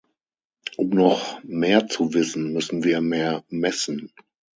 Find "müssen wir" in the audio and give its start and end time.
2.53-3.01